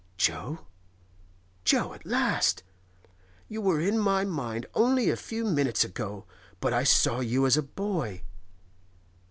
'Jo?—Jo, 0.17 1.93
at 1.93 2.07
last? 2.07 2.63
You 3.47 3.61
were 3.61 3.79
in 3.79 3.99
my 3.99 4.25
mind 4.25 4.65
only 4.73 5.11
a 5.11 5.15
few 5.15 5.45
minutes 5.45 5.83
ago, 5.83 6.25
but 6.59 6.73
I 6.73 6.83
saw 6.83 7.19
you 7.19 7.45
as 7.45 7.55
a 7.55 7.61
boy. 7.61 8.23